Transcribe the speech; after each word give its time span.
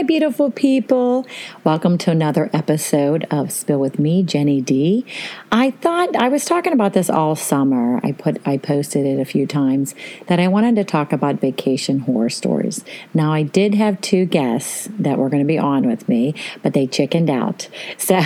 My 0.00 0.04
beautiful 0.04 0.50
people. 0.50 1.26
Welcome 1.62 1.98
to 1.98 2.10
another 2.10 2.48
episode 2.54 3.26
of 3.30 3.52
Spill 3.52 3.78
with 3.78 3.98
me, 3.98 4.22
Jenny 4.22 4.62
D. 4.62 5.04
I 5.52 5.72
thought 5.72 6.16
I 6.16 6.28
was 6.28 6.46
talking 6.46 6.72
about 6.72 6.94
this 6.94 7.10
all 7.10 7.36
summer. 7.36 8.00
I 8.02 8.12
put 8.12 8.40
I 8.46 8.56
posted 8.56 9.04
it 9.04 9.20
a 9.20 9.26
few 9.26 9.46
times 9.46 9.94
that 10.28 10.40
I 10.40 10.48
wanted 10.48 10.76
to 10.76 10.84
talk 10.84 11.12
about 11.12 11.38
vacation 11.38 11.98
horror 11.98 12.30
stories. 12.30 12.82
Now 13.12 13.30
I 13.30 13.42
did 13.42 13.74
have 13.74 14.00
two 14.00 14.24
guests 14.24 14.88
that 14.98 15.18
were 15.18 15.28
going 15.28 15.42
to 15.42 15.46
be 15.46 15.58
on 15.58 15.86
with 15.86 16.08
me, 16.08 16.34
but 16.62 16.72
they 16.72 16.86
chickened 16.86 17.28
out. 17.28 17.68
So 17.98 18.18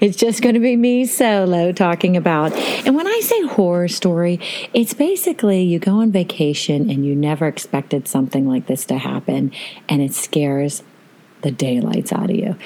it's 0.00 0.16
just 0.16 0.42
going 0.42 0.56
to 0.56 0.60
be 0.60 0.76
me 0.76 1.06
solo 1.06 1.72
talking 1.72 2.16
about. 2.16 2.52
And 2.52 2.96
when 2.96 3.06
I 3.06 3.20
say 3.22 3.40
horror 3.46 3.88
story, 3.88 4.40
it's 4.74 4.92
basically 4.92 5.62
you 5.62 5.78
go 5.78 6.00
on 6.00 6.10
vacation 6.10 6.90
and 6.90 7.06
you 7.06 7.14
never 7.14 7.46
expected 7.46 8.08
something 8.08 8.46
like 8.48 8.66
this 8.66 8.84
to 8.86 8.98
happen 8.98 9.52
and 9.88 10.02
it 10.02 10.12
scares 10.12 10.82
the 11.42 11.50
daylights 11.50 12.12
out 12.12 12.30
of 12.30 12.36
you. 12.36 12.56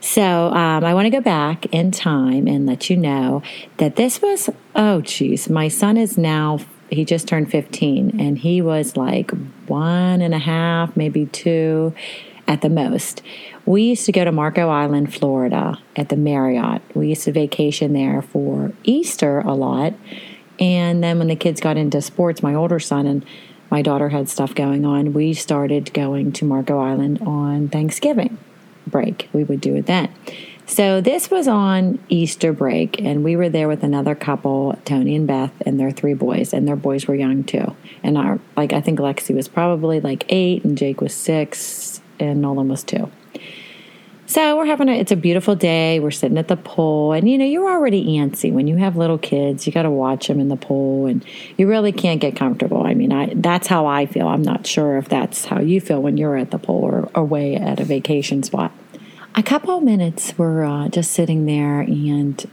So 0.00 0.22
um, 0.22 0.84
I 0.84 0.94
want 0.94 1.06
to 1.06 1.10
go 1.10 1.20
back 1.20 1.66
in 1.66 1.90
time 1.90 2.46
and 2.46 2.66
let 2.66 2.88
you 2.88 2.96
know 2.96 3.42
that 3.78 3.96
this 3.96 4.22
was, 4.22 4.48
oh, 4.74 5.00
geez, 5.00 5.48
my 5.48 5.68
son 5.68 5.96
is 5.96 6.16
now, 6.16 6.60
he 6.90 7.04
just 7.04 7.26
turned 7.26 7.50
15 7.50 8.20
and 8.20 8.38
he 8.38 8.62
was 8.62 8.96
like 8.96 9.30
one 9.66 10.20
and 10.20 10.34
a 10.34 10.38
half, 10.38 10.96
maybe 10.96 11.26
two 11.26 11.92
at 12.46 12.62
the 12.62 12.70
most. 12.70 13.22
We 13.66 13.82
used 13.82 14.06
to 14.06 14.12
go 14.12 14.24
to 14.24 14.32
Marco 14.32 14.68
Island, 14.68 15.12
Florida 15.12 15.78
at 15.96 16.08
the 16.08 16.16
Marriott. 16.16 16.80
We 16.94 17.08
used 17.08 17.24
to 17.24 17.32
vacation 17.32 17.92
there 17.92 18.22
for 18.22 18.72
Easter 18.84 19.40
a 19.40 19.52
lot. 19.52 19.94
And 20.58 21.04
then 21.04 21.18
when 21.18 21.28
the 21.28 21.36
kids 21.36 21.60
got 21.60 21.76
into 21.76 22.00
sports, 22.00 22.42
my 22.42 22.54
older 22.54 22.80
son 22.80 23.06
and 23.06 23.24
my 23.70 23.82
daughter 23.82 24.08
had 24.08 24.28
stuff 24.28 24.54
going 24.54 24.84
on, 24.84 25.12
we 25.12 25.34
started 25.34 25.92
going 25.92 26.32
to 26.32 26.44
Marco 26.44 26.78
Island 26.78 27.20
on 27.22 27.68
Thanksgiving 27.68 28.38
break. 28.86 29.28
We 29.32 29.44
would 29.44 29.60
do 29.60 29.74
it 29.76 29.86
then. 29.86 30.12
So 30.66 31.00
this 31.00 31.30
was 31.30 31.48
on 31.48 31.98
Easter 32.10 32.52
break, 32.52 33.00
and 33.00 33.24
we 33.24 33.36
were 33.36 33.48
there 33.48 33.68
with 33.68 33.82
another 33.82 34.14
couple, 34.14 34.78
Tony 34.84 35.16
and 35.16 35.26
Beth, 35.26 35.52
and 35.64 35.80
their 35.80 35.90
three 35.90 36.12
boys, 36.12 36.52
and 36.52 36.68
their 36.68 36.76
boys 36.76 37.08
were 37.08 37.14
young 37.14 37.42
too. 37.42 37.74
And 38.02 38.18
our 38.18 38.38
like 38.54 38.74
I 38.74 38.82
think 38.82 38.98
Lexi 38.98 39.34
was 39.34 39.48
probably 39.48 40.00
like 40.00 40.24
eight, 40.28 40.64
and 40.64 40.76
Jake 40.76 41.00
was 41.00 41.14
six, 41.14 42.02
and 42.20 42.42
Nolan 42.42 42.68
was 42.68 42.82
two. 42.82 43.10
So 44.28 44.58
we're 44.58 44.66
having 44.66 44.90
a, 44.90 44.92
it's 44.92 45.10
a 45.10 45.16
beautiful 45.16 45.56
day. 45.56 46.00
We're 46.00 46.10
sitting 46.10 46.36
at 46.36 46.48
the 46.48 46.56
pool, 46.58 47.12
and 47.12 47.26
you 47.26 47.38
know, 47.38 47.46
you're 47.46 47.70
already 47.70 48.18
antsy 48.18 48.52
when 48.52 48.68
you 48.68 48.76
have 48.76 48.94
little 48.94 49.16
kids. 49.16 49.66
You 49.66 49.72
got 49.72 49.84
to 49.84 49.90
watch 49.90 50.28
them 50.28 50.38
in 50.38 50.48
the 50.48 50.56
pool, 50.56 51.06
and 51.06 51.24
you 51.56 51.66
really 51.66 51.92
can't 51.92 52.20
get 52.20 52.36
comfortable. 52.36 52.86
I 52.86 52.92
mean, 52.92 53.10
I 53.10 53.32
that's 53.34 53.68
how 53.68 53.86
I 53.86 54.04
feel. 54.04 54.28
I'm 54.28 54.42
not 54.42 54.66
sure 54.66 54.98
if 54.98 55.08
that's 55.08 55.46
how 55.46 55.60
you 55.60 55.80
feel 55.80 56.02
when 56.02 56.18
you're 56.18 56.36
at 56.36 56.50
the 56.50 56.58
pool 56.58 56.84
or 56.84 57.10
away 57.14 57.56
at 57.56 57.80
a 57.80 57.84
vacation 57.84 58.42
spot. 58.42 58.70
A 59.34 59.42
couple 59.42 59.78
of 59.78 59.82
minutes, 59.82 60.34
we're 60.36 60.62
uh, 60.62 60.88
just 60.88 61.12
sitting 61.12 61.46
there, 61.46 61.80
and 61.80 62.44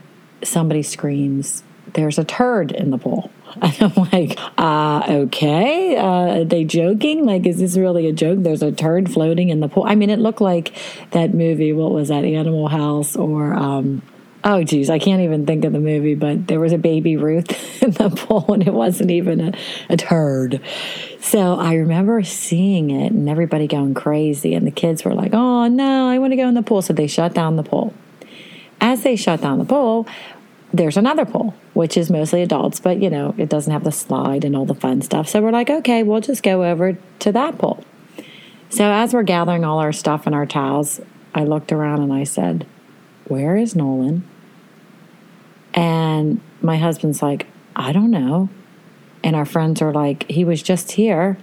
somebody 0.42 0.82
screams, 0.82 1.62
"There's 1.92 2.18
a 2.18 2.24
turd 2.24 2.72
in 2.72 2.88
the 2.88 2.96
pool!" 2.96 3.30
And 3.62 3.82
I'm 3.82 4.08
like, 4.12 4.38
uh, 4.58 5.02
okay, 5.08 5.96
uh, 5.96 6.40
are 6.40 6.44
they 6.44 6.64
joking? 6.64 7.24
Like, 7.24 7.46
is 7.46 7.58
this 7.58 7.76
really 7.76 8.06
a 8.06 8.12
joke? 8.12 8.40
There's 8.42 8.62
a 8.62 8.70
turd 8.70 9.10
floating 9.10 9.48
in 9.48 9.60
the 9.60 9.68
pool. 9.68 9.84
I 9.86 9.94
mean, 9.94 10.10
it 10.10 10.18
looked 10.18 10.42
like 10.42 10.74
that 11.12 11.32
movie. 11.32 11.72
What 11.72 11.92
was 11.92 12.08
that? 12.08 12.24
Animal 12.24 12.68
House 12.68 13.16
or, 13.16 13.54
um, 13.54 14.02
oh, 14.44 14.62
geez, 14.62 14.90
I 14.90 14.98
can't 14.98 15.22
even 15.22 15.46
think 15.46 15.64
of 15.64 15.72
the 15.72 15.80
movie, 15.80 16.14
but 16.14 16.46
there 16.46 16.60
was 16.60 16.72
a 16.72 16.78
baby 16.78 17.16
Ruth 17.16 17.82
in 17.82 17.92
the 17.92 18.10
pool 18.10 18.52
and 18.52 18.66
it 18.66 18.74
wasn't 18.74 19.10
even 19.10 19.40
a, 19.40 19.52
a 19.88 19.96
turd. 19.96 20.60
So 21.20 21.58
I 21.58 21.74
remember 21.74 22.22
seeing 22.22 22.90
it 22.90 23.12
and 23.12 23.28
everybody 23.28 23.66
going 23.66 23.94
crazy. 23.94 24.54
And 24.54 24.66
the 24.66 24.70
kids 24.70 25.02
were 25.04 25.14
like, 25.14 25.32
oh, 25.32 25.66
no, 25.66 26.08
I 26.08 26.18
want 26.18 26.32
to 26.32 26.36
go 26.36 26.46
in 26.46 26.54
the 26.54 26.62
pool. 26.62 26.82
So 26.82 26.92
they 26.92 27.06
shut 27.06 27.32
down 27.32 27.56
the 27.56 27.62
pool. 27.62 27.94
As 28.80 29.02
they 29.02 29.16
shut 29.16 29.40
down 29.40 29.58
the 29.58 29.64
pool, 29.64 30.06
there's 30.76 30.96
another 30.96 31.24
pool, 31.24 31.54
which 31.74 31.96
is 31.96 32.10
mostly 32.10 32.42
adults, 32.42 32.80
but 32.80 33.00
you 33.00 33.08
know, 33.08 33.34
it 33.38 33.48
doesn't 33.48 33.72
have 33.72 33.84
the 33.84 33.92
slide 33.92 34.44
and 34.44 34.54
all 34.54 34.66
the 34.66 34.74
fun 34.74 35.00
stuff. 35.02 35.28
So 35.28 35.40
we're 35.40 35.50
like, 35.50 35.70
okay, 35.70 36.02
we'll 36.02 36.20
just 36.20 36.42
go 36.42 36.64
over 36.64 36.98
to 37.20 37.32
that 37.32 37.58
pool. 37.58 37.82
So 38.68 38.90
as 38.90 39.14
we're 39.14 39.22
gathering 39.22 39.64
all 39.64 39.78
our 39.78 39.92
stuff 39.92 40.26
and 40.26 40.34
our 40.34 40.46
towels, 40.46 41.00
I 41.34 41.44
looked 41.44 41.72
around 41.72 42.02
and 42.02 42.12
I 42.12 42.24
said, 42.24 42.66
Where 43.26 43.56
is 43.56 43.74
Nolan? 43.74 44.28
And 45.72 46.40
my 46.60 46.76
husband's 46.76 47.22
like, 47.22 47.46
I 47.74 47.92
don't 47.92 48.10
know. 48.10 48.48
And 49.22 49.36
our 49.36 49.44
friends 49.44 49.80
are 49.82 49.92
like, 49.92 50.28
He 50.28 50.44
was 50.44 50.62
just 50.62 50.92
here. 50.92 51.38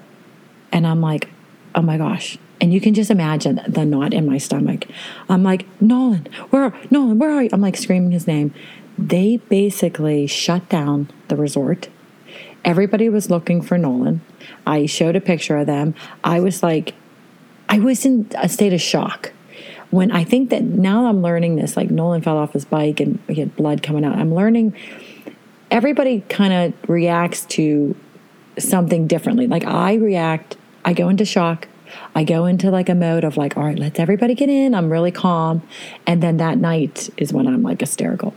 And 0.72 0.86
I'm 0.86 1.02
like, 1.02 1.30
Oh 1.76 1.82
my 1.82 1.98
gosh. 1.98 2.38
And 2.60 2.74
you 2.74 2.80
can 2.80 2.94
just 2.94 3.10
imagine 3.10 3.62
the 3.68 3.86
knot 3.86 4.14
in 4.14 4.26
my 4.26 4.38
stomach. 4.38 4.86
I'm 5.28 5.44
like, 5.44 5.66
Nolan, 5.82 6.28
where, 6.50 6.74
Nolan, 6.90 7.20
where 7.20 7.32
are 7.32 7.44
you? 7.44 7.50
I'm 7.52 7.60
like 7.60 7.76
screaming 7.76 8.12
his 8.12 8.26
name 8.26 8.54
they 8.98 9.38
basically 9.38 10.28
shut 10.28 10.68
down 10.70 11.10
the 11.28 11.36
resort. 11.36 11.90
Everybody 12.64 13.10
was 13.10 13.30
looking 13.30 13.62
for 13.62 13.78
Nolan. 13.78 14.22
I 14.66 14.86
showed 14.86 15.16
a 15.16 15.22
picture 15.22 15.58
of 15.58 15.68
them. 15.68 15.96
I 16.24 16.40
was 16.40 16.64
like, 16.64 16.94
I 17.68 17.80
was 17.80 18.06
in 18.06 18.30
a 18.38 18.48
state 18.48 18.74
of 18.74 18.82
shock. 18.82 19.34
When 19.90 20.12
I 20.12 20.24
think 20.24 20.50
that 20.50 20.64
now 20.64 21.06
I'm 21.06 21.22
learning 21.22 21.56
this, 21.56 21.78
like 21.78 21.92
Nolan 21.92 22.22
fell 22.22 22.38
off 22.38 22.54
his 22.54 22.66
bike 22.66 23.00
and 23.00 23.20
he 23.28 23.36
had 23.36 23.56
blood 23.56 23.84
coming 23.84 24.04
out. 24.04 24.16
I'm 24.16 24.34
learning 24.34 24.76
everybody 25.74 26.22
kind 26.30 26.54
of 26.54 26.90
reacts 26.90 27.46
to 27.48 27.96
something 28.60 29.08
differently. 29.08 29.48
Like 29.48 29.66
I 29.66 29.96
react, 29.96 30.56
I 30.86 30.94
go 30.94 31.10
into 31.10 31.26
shock. 31.26 31.68
I 32.16 32.24
go 32.24 32.46
into 32.46 32.70
like 32.72 32.90
a 32.90 32.96
mode 32.96 33.24
of 33.24 33.38
like, 33.38 33.58
all 33.58 33.64
right, 33.64 33.78
let's 33.78 34.00
everybody 34.00 34.36
get 34.36 34.50
in. 34.50 34.76
I'm 34.76 34.92
really 34.92 35.12
calm. 35.12 35.62
And 36.06 36.22
then 36.22 36.38
that 36.38 36.58
night 36.58 37.10
is 37.18 37.34
when 37.34 37.48
I'm 37.48 37.64
like 37.64 37.80
hysterical. 37.80 38.36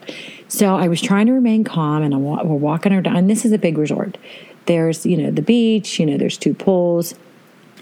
So 0.48 0.76
I 0.76 0.88
was 0.88 1.00
trying 1.00 1.26
to 1.26 1.32
remain 1.32 1.64
calm, 1.64 2.02
and 2.02 2.14
I'm, 2.14 2.22
we're 2.22 2.42
walking 2.42 2.92
around. 2.92 3.06
And 3.06 3.28
this 3.28 3.44
is 3.44 3.52
a 3.52 3.58
big 3.58 3.78
resort. 3.78 4.16
There's 4.66 5.06
you 5.06 5.16
know 5.16 5.30
the 5.30 5.42
beach. 5.42 5.98
You 5.98 6.06
know 6.06 6.16
there's 6.16 6.38
two 6.38 6.54
pools. 6.54 7.14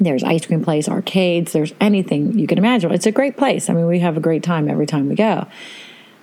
There's 0.01 0.25
ice 0.25 0.45
cream 0.47 0.65
place, 0.65 0.89
arcades. 0.89 1.53
There's 1.53 1.73
anything 1.81 2.37
you 2.39 2.47
can 2.47 2.59
imagine. 2.59 2.91
It's 2.91 3.07
a 3.07 3.13
great 3.13 3.37
place. 3.37 3.71
I 3.71 3.75
mean, 3.75 3.87
we 3.87 4.01
have 4.01 4.17
a 4.17 4.21
great 4.21 4.43
time 4.43 4.69
every 4.69 4.87
time 4.87 5.09
we 5.09 5.15
go. 5.15 5.47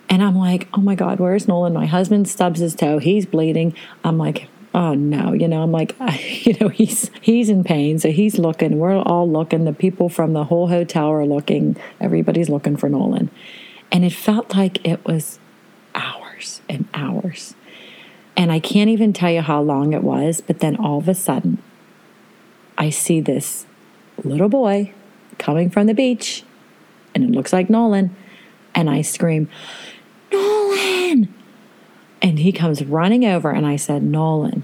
And 0.10 0.22
I'm 0.22 0.36
like, 0.36 0.68
oh 0.74 0.82
my 0.82 0.96
God, 0.96 1.22
where's 1.22 1.48
Nolan? 1.48 1.72
My 1.72 1.86
husband 1.86 2.28
stubs 2.28 2.60
his 2.60 2.76
toe. 2.76 2.98
He's 2.98 3.26
bleeding. 3.26 3.74
I'm 4.04 4.18
like, 4.18 4.50
oh 4.74 4.94
no, 4.94 5.34
you 5.34 5.48
know, 5.48 5.64
I'm 5.64 5.72
like, 5.72 5.96
you 6.46 6.56
know, 6.60 6.70
he's 6.70 7.12
he's 7.22 7.50
in 7.50 7.64
pain, 7.64 8.00
so 8.00 8.12
he's 8.12 8.38
looking. 8.38 8.80
We're 8.80 8.98
all 8.98 9.30
looking. 9.30 9.66
The 9.66 9.74
people 9.74 10.10
from 10.10 10.34
the 10.34 10.46
whole 10.46 10.68
hotel 10.68 11.08
are 11.10 11.26
looking. 11.26 11.78
Everybody's 12.00 12.50
looking 12.50 12.78
for 12.78 12.90
Nolan, 12.90 13.30
and 13.92 14.04
it 14.04 14.14
felt 14.14 14.56
like 14.56 14.86
it 14.86 15.04
was 15.06 15.40
hours 15.96 16.62
and 16.70 16.88
hours. 16.94 17.56
And 18.38 18.52
I 18.52 18.60
can't 18.60 18.90
even 18.90 19.14
tell 19.14 19.30
you 19.30 19.42
how 19.42 19.62
long 19.62 19.94
it 19.94 20.04
was, 20.04 20.42
but 20.42 20.60
then 20.60 20.78
all 20.78 20.98
of 20.98 21.08
a 21.10 21.14
sudden, 21.14 21.58
I 22.78 22.90
see 22.90 23.20
this 23.20 23.66
little 24.24 24.50
boy 24.50 24.94
coming 25.38 25.70
from 25.70 25.88
the 25.88 25.94
beach, 25.94 26.44
and 27.14 27.24
it 27.24 27.32
looks 27.32 27.52
like 27.52 27.70
Nolan. 27.70 28.16
And 28.74 28.90
I 28.90 29.02
scream! 29.02 29.50
And 32.22 32.40
he 32.40 32.52
comes 32.52 32.84
running 32.84 33.26
over, 33.26 33.50
and 33.50 33.66
I 33.66 33.78
said, 33.78 34.04
Nolan, 34.04 34.64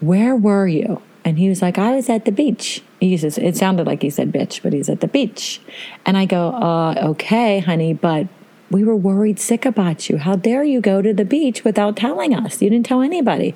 where 0.00 0.34
were 0.34 0.66
you? 0.66 1.00
And 1.24 1.38
he 1.38 1.48
was 1.48 1.60
like, 1.60 1.78
I 1.78 1.96
was 1.96 2.08
at 2.08 2.24
the 2.24 2.32
beach. 2.32 2.82
He 3.00 3.16
says, 3.16 3.36
it 3.36 3.56
sounded 3.56 3.86
like 3.86 4.02
he 4.02 4.10
said 4.10 4.32
bitch, 4.32 4.62
but 4.62 4.72
he's 4.72 4.88
at 4.88 5.00
the 5.00 5.08
beach. 5.08 5.60
And 6.04 6.16
I 6.16 6.24
go, 6.24 6.50
uh, 6.50 6.94
okay, 7.10 7.58
honey, 7.58 7.94
but 7.94 8.28
we 8.70 8.84
were 8.84 8.96
worried 8.96 9.38
sick 9.38 9.64
about 9.64 10.08
you. 10.08 10.18
How 10.18 10.36
dare 10.36 10.64
you 10.64 10.80
go 10.80 11.02
to 11.02 11.12
the 11.12 11.24
beach 11.24 11.64
without 11.64 11.96
telling 11.96 12.34
us? 12.34 12.60
You 12.60 12.70
didn't 12.70 12.86
tell 12.86 13.02
anybody. 13.02 13.54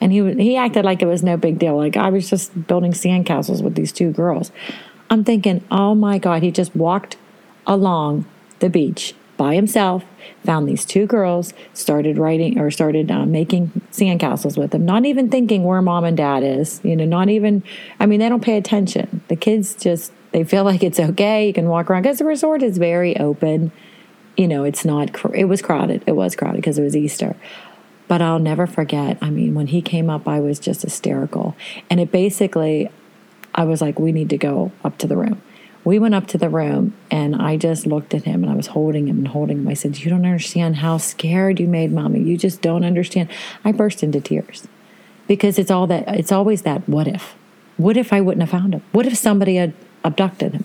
And 0.00 0.12
he 0.12 0.32
he 0.34 0.56
acted 0.56 0.84
like 0.84 1.02
it 1.02 1.06
was 1.06 1.22
no 1.22 1.36
big 1.36 1.58
deal. 1.58 1.76
Like 1.76 1.96
I 1.96 2.10
was 2.10 2.28
just 2.28 2.66
building 2.66 2.92
sandcastles 2.92 3.62
with 3.62 3.74
these 3.74 3.92
two 3.92 4.12
girls. 4.12 4.52
I'm 5.10 5.24
thinking, 5.24 5.62
oh 5.70 5.94
my 5.94 6.18
God, 6.18 6.42
he 6.42 6.50
just 6.50 6.74
walked 6.74 7.16
along 7.66 8.26
the 8.58 8.68
beach 8.68 9.14
by 9.36 9.54
himself, 9.54 10.04
found 10.44 10.68
these 10.68 10.84
two 10.84 11.06
girls, 11.06 11.52
started 11.74 12.18
writing 12.18 12.58
or 12.58 12.70
started 12.70 13.10
uh, 13.10 13.26
making 13.26 13.68
sandcastles 13.92 14.56
with 14.56 14.70
them, 14.70 14.84
not 14.84 15.04
even 15.04 15.30
thinking 15.30 15.64
where 15.64 15.82
mom 15.82 16.04
and 16.04 16.16
dad 16.16 16.42
is. 16.42 16.80
You 16.82 16.96
know, 16.96 17.04
not 17.04 17.28
even, 17.28 17.62
I 18.00 18.06
mean, 18.06 18.20
they 18.20 18.28
don't 18.28 18.42
pay 18.42 18.56
attention. 18.56 19.22
The 19.28 19.36
kids 19.36 19.74
just, 19.74 20.12
they 20.32 20.44
feel 20.44 20.64
like 20.64 20.82
it's 20.82 20.98
okay. 20.98 21.46
You 21.46 21.52
can 21.52 21.68
walk 21.68 21.90
around 21.90 22.02
because 22.02 22.18
the 22.18 22.24
resort 22.24 22.62
is 22.62 22.78
very 22.78 23.16
open 23.18 23.72
you 24.36 24.46
know, 24.46 24.64
it's 24.64 24.84
not, 24.84 25.10
it 25.34 25.46
was 25.46 25.62
crowded. 25.62 26.04
It 26.06 26.12
was 26.12 26.36
crowded 26.36 26.56
because 26.56 26.78
it 26.78 26.82
was 26.82 26.96
Easter. 26.96 27.36
But 28.08 28.22
I'll 28.22 28.38
never 28.38 28.66
forget. 28.66 29.18
I 29.20 29.30
mean, 29.30 29.54
when 29.54 29.68
he 29.68 29.82
came 29.82 30.10
up, 30.10 30.28
I 30.28 30.40
was 30.40 30.60
just 30.60 30.82
hysterical. 30.82 31.56
And 31.90 31.98
it 31.98 32.12
basically, 32.12 32.88
I 33.54 33.64
was 33.64 33.80
like, 33.80 33.98
we 33.98 34.12
need 34.12 34.30
to 34.30 34.38
go 34.38 34.72
up 34.84 34.98
to 34.98 35.06
the 35.06 35.16
room. 35.16 35.42
We 35.86 36.00
went 36.00 36.16
up 36.16 36.26
to 36.28 36.38
the 36.38 36.48
room 36.48 36.94
and 37.12 37.36
I 37.36 37.56
just 37.56 37.86
looked 37.86 38.12
at 38.12 38.24
him 38.24 38.42
and 38.42 38.52
I 38.52 38.56
was 38.56 38.66
holding 38.66 39.06
him 39.06 39.18
and 39.18 39.28
holding 39.28 39.58
him. 39.58 39.68
I 39.68 39.74
said, 39.74 39.98
You 39.98 40.10
don't 40.10 40.26
understand 40.26 40.76
how 40.76 40.98
scared 40.98 41.60
you 41.60 41.68
made 41.68 41.92
mommy. 41.92 42.20
You 42.20 42.36
just 42.36 42.60
don't 42.60 42.84
understand. 42.84 43.28
I 43.64 43.70
burst 43.70 44.02
into 44.02 44.20
tears 44.20 44.66
because 45.28 45.60
it's 45.60 45.70
all 45.70 45.86
that, 45.86 46.08
it's 46.08 46.32
always 46.32 46.62
that 46.62 46.88
what 46.88 47.06
if? 47.06 47.36
What 47.76 47.96
if 47.96 48.12
I 48.12 48.20
wouldn't 48.20 48.42
have 48.42 48.50
found 48.50 48.74
him? 48.74 48.82
What 48.90 49.06
if 49.06 49.16
somebody 49.16 49.54
had 49.54 49.74
abducted 50.02 50.54
him? 50.54 50.64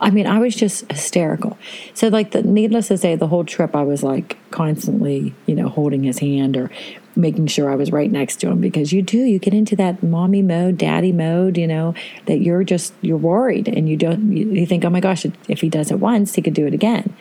I 0.00 0.10
mean, 0.10 0.28
I 0.28 0.38
was 0.38 0.54
just 0.54 0.90
hysterical. 0.90 1.58
So, 1.92 2.08
like, 2.08 2.30
the, 2.30 2.42
needless 2.42 2.88
to 2.88 2.96
say, 2.96 3.16
the 3.16 3.26
whole 3.26 3.44
trip, 3.44 3.74
I 3.76 3.82
was 3.82 4.02
like 4.02 4.38
constantly, 4.50 5.34
you 5.46 5.54
know, 5.54 5.68
holding 5.68 6.04
his 6.04 6.20
hand 6.20 6.56
or 6.56 6.70
making 7.16 7.46
sure 7.46 7.70
I 7.70 7.74
was 7.74 7.90
right 7.90 8.10
next 8.10 8.36
to 8.36 8.48
him 8.48 8.60
because 8.60 8.92
you 8.92 9.02
do, 9.02 9.18
you 9.18 9.38
get 9.38 9.54
into 9.54 9.76
that 9.76 10.02
mommy 10.02 10.42
mode, 10.42 10.78
daddy 10.78 11.12
mode, 11.12 11.58
you 11.58 11.66
know, 11.66 11.94
that 12.26 12.40
you're 12.40 12.64
just, 12.64 12.94
you're 13.00 13.16
worried 13.16 13.68
and 13.68 13.88
you 13.88 13.96
don't, 13.96 14.32
you 14.32 14.66
think, 14.66 14.84
oh 14.84 14.90
my 14.90 15.00
gosh, 15.00 15.26
if 15.48 15.60
he 15.60 15.68
does 15.68 15.90
it 15.90 15.98
once, 15.98 16.34
he 16.34 16.42
could 16.42 16.54
do 16.54 16.66
it 16.66 16.74
again. 16.74 17.14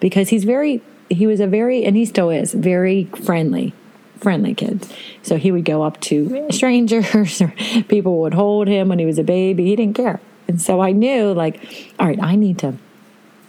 Because 0.00 0.28
he's 0.28 0.44
very, 0.44 0.82
he 1.08 1.26
was 1.26 1.40
a 1.40 1.46
very, 1.46 1.84
and 1.84 1.96
he 1.96 2.04
still 2.04 2.30
is, 2.30 2.52
very 2.52 3.04
friendly, 3.24 3.72
friendly 4.18 4.54
kid. 4.54 4.86
So 5.22 5.36
he 5.36 5.52
would 5.52 5.64
go 5.64 5.82
up 5.82 6.00
to 6.02 6.48
strangers 6.50 7.40
or 7.40 7.54
people 7.88 8.20
would 8.20 8.34
hold 8.34 8.68
him 8.68 8.88
when 8.88 8.98
he 8.98 9.06
was 9.06 9.18
a 9.18 9.24
baby. 9.24 9.66
He 9.66 9.76
didn't 9.76 9.96
care. 9.96 10.20
And 10.48 10.60
so 10.60 10.80
I 10.80 10.92
knew, 10.92 11.32
like, 11.32 11.94
all 11.98 12.06
right, 12.06 12.22
I 12.22 12.36
need 12.36 12.58
to 12.60 12.74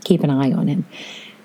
keep 0.03 0.23
an 0.23 0.29
eye 0.29 0.51
on 0.51 0.67
him. 0.67 0.85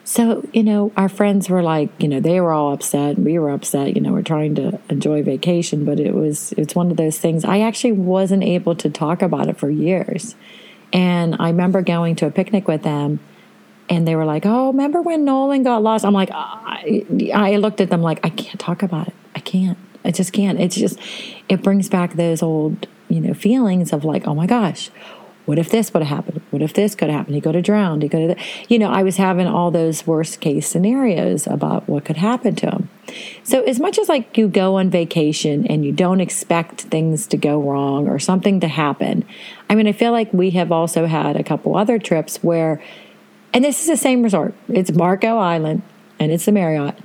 So, 0.04 0.46
you 0.52 0.64
know, 0.64 0.92
our 0.96 1.08
friends 1.08 1.48
were 1.48 1.62
like, 1.62 1.90
you 2.02 2.08
know, 2.08 2.18
they 2.18 2.40
were 2.40 2.52
all 2.52 2.72
upset. 2.72 3.16
and 3.16 3.24
We 3.24 3.38
were 3.38 3.50
upset. 3.50 3.94
You 3.94 4.02
know, 4.02 4.12
we're 4.12 4.22
trying 4.22 4.54
to 4.56 4.80
enjoy 4.88 5.22
vacation, 5.22 5.84
but 5.84 6.00
it 6.00 6.12
was, 6.12 6.52
it's 6.52 6.74
one 6.74 6.90
of 6.90 6.96
those 6.96 7.18
things. 7.18 7.44
I 7.44 7.60
actually 7.60 7.92
wasn't 7.92 8.42
able 8.42 8.74
to 8.76 8.90
talk 8.90 9.22
about 9.22 9.48
it 9.48 9.58
for 9.58 9.70
years. 9.70 10.34
And 10.92 11.36
I 11.38 11.48
remember 11.48 11.82
going 11.82 12.16
to 12.16 12.26
a 12.26 12.30
picnic 12.30 12.66
with 12.66 12.82
them 12.82 13.20
and 13.88 14.06
they 14.06 14.16
were 14.16 14.24
like, 14.24 14.44
oh, 14.44 14.68
remember 14.68 15.02
when 15.02 15.24
Nolan 15.24 15.62
got 15.62 15.82
lost? 15.82 16.04
I'm 16.04 16.12
like, 16.12 16.30
I, 16.32 17.30
I 17.32 17.56
looked 17.56 17.80
at 17.80 17.90
them 17.90 18.02
like, 18.02 18.20
I 18.24 18.30
can't 18.30 18.58
talk 18.58 18.82
about 18.82 19.08
it. 19.08 19.14
I 19.34 19.40
can't. 19.40 19.78
I 20.04 20.10
just 20.10 20.32
can't. 20.32 20.60
It's 20.60 20.76
just, 20.76 20.98
it 21.48 21.62
brings 21.62 21.88
back 21.88 22.14
those 22.14 22.42
old, 22.42 22.88
you 23.08 23.20
know, 23.20 23.34
feelings 23.34 23.92
of 23.92 24.04
like, 24.04 24.26
oh 24.26 24.34
my 24.34 24.46
gosh, 24.46 24.90
what 25.44 25.58
if 25.58 25.70
this 25.70 25.92
would 25.92 26.02
have 26.02 26.16
happened? 26.16 26.40
What 26.50 26.62
if 26.62 26.72
this 26.72 26.94
could 26.94 27.10
have 27.10 27.18
happened? 27.18 27.34
He 27.34 27.40
could 27.40 27.56
have 27.56 27.64
drowned. 27.64 28.02
He 28.02 28.08
could 28.08 28.30
have, 28.30 28.38
you 28.68 28.78
know, 28.78 28.90
I 28.90 29.02
was 29.02 29.16
having 29.16 29.46
all 29.46 29.70
those 29.70 30.06
worst 30.06 30.40
case 30.40 30.68
scenarios 30.68 31.46
about 31.48 31.88
what 31.88 32.04
could 32.04 32.16
happen 32.16 32.54
to 32.56 32.70
him. 32.70 32.90
So, 33.42 33.62
as 33.64 33.80
much 33.80 33.98
as 33.98 34.08
like 34.08 34.38
you 34.38 34.46
go 34.46 34.76
on 34.76 34.88
vacation 34.88 35.66
and 35.66 35.84
you 35.84 35.90
don't 35.90 36.20
expect 36.20 36.82
things 36.82 37.26
to 37.28 37.36
go 37.36 37.60
wrong 37.60 38.08
or 38.08 38.20
something 38.20 38.60
to 38.60 38.68
happen, 38.68 39.24
I 39.68 39.74
mean, 39.74 39.88
I 39.88 39.92
feel 39.92 40.12
like 40.12 40.32
we 40.32 40.50
have 40.50 40.70
also 40.70 41.06
had 41.06 41.36
a 41.36 41.42
couple 41.42 41.76
other 41.76 41.98
trips 41.98 42.36
where, 42.38 42.80
and 43.52 43.64
this 43.64 43.80
is 43.80 43.88
the 43.88 43.96
same 43.96 44.22
resort, 44.22 44.54
it's 44.68 44.92
Marco 44.92 45.38
Island 45.38 45.82
and 46.20 46.30
it's 46.30 46.44
the 46.44 46.52
Marriott. 46.52 46.96